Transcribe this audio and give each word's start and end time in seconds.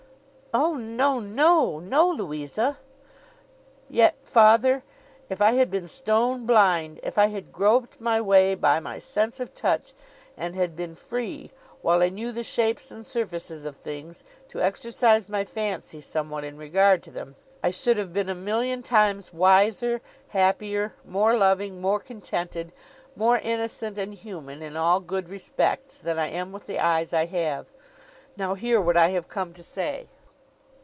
'O 0.53 0.75
no, 0.75 1.17
no. 1.21 1.79
No, 1.79 2.09
Louisa.' 2.09 2.77
'Yet, 3.89 4.15
father, 4.21 4.83
if 5.29 5.41
I 5.41 5.53
had 5.53 5.71
been 5.71 5.87
stone 5.87 6.45
blind; 6.45 6.99
if 7.03 7.17
I 7.17 7.27
had 7.27 7.53
groped 7.53 8.01
my 8.01 8.19
way 8.19 8.53
by 8.55 8.81
my 8.81 8.99
sense 8.99 9.39
of 9.39 9.53
touch, 9.53 9.93
and 10.35 10.53
had 10.53 10.75
been 10.75 10.93
free, 10.93 11.51
while 11.81 12.01
I 12.03 12.09
knew 12.09 12.33
the 12.33 12.43
shapes 12.43 12.91
and 12.91 13.05
surfaces 13.05 13.63
of 13.63 13.77
things, 13.77 14.25
to 14.49 14.59
exercise 14.61 15.29
my 15.29 15.45
fancy 15.45 16.01
somewhat, 16.01 16.43
in 16.43 16.57
regard 16.57 17.01
to 17.03 17.11
them; 17.11 17.37
I 17.63 17.71
should 17.71 17.95
have 17.97 18.11
been 18.11 18.27
a 18.27 18.35
million 18.35 18.83
times 18.83 19.31
wiser, 19.31 20.01
happier, 20.27 20.95
more 21.05 21.37
loving, 21.37 21.79
more 21.79 22.01
contented, 22.01 22.73
more 23.15 23.37
innocent 23.37 23.97
and 23.97 24.13
human 24.13 24.61
in 24.61 24.75
all 24.75 24.99
good 24.99 25.29
respects, 25.29 25.97
than 25.97 26.19
I 26.19 26.27
am 26.27 26.51
with 26.51 26.67
the 26.67 26.77
eyes 26.81 27.13
I 27.13 27.27
have. 27.27 27.67
Now, 28.35 28.55
hear 28.55 28.81
what 28.81 28.97
I 28.97 29.11
have 29.11 29.29
come 29.29 29.53
to 29.53 29.63
say. 29.63 30.09